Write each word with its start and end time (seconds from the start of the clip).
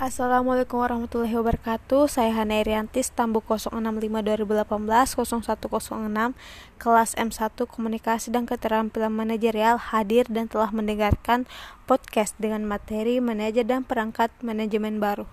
Assalamualaikum 0.00 0.80
warahmatullahi 0.80 1.36
wabarakatuh. 1.36 2.08
Saya 2.08 2.32
Hana 2.32 2.64
Iriantis, 2.64 3.12
Tambuk 3.12 3.44
065 3.44 3.68
2018 3.68 4.64
0106 5.12 6.32
kelas 6.80 7.10
M1 7.20 7.68
Komunikasi 7.68 8.32
dan 8.32 8.48
Keterampilan 8.48 9.12
Manajerial 9.12 9.76
hadir 9.76 10.24
dan 10.32 10.48
telah 10.48 10.72
mendengarkan 10.72 11.44
podcast 11.84 12.32
dengan 12.40 12.64
materi 12.64 13.20
manajer 13.20 13.68
dan 13.68 13.84
perangkat 13.84 14.32
manajemen 14.40 15.04
baru. 15.04 15.28